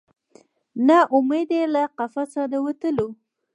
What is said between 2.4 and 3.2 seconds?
د وتلو